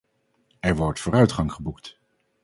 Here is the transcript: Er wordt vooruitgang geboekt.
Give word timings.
Er 0.61 0.75
wordt 0.75 0.99
vooruitgang 0.99 1.51
geboekt. 1.53 1.99